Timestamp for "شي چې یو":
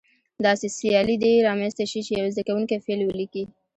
1.91-2.27